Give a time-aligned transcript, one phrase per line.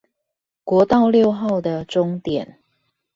[0.63, 2.57] 國道六號的終點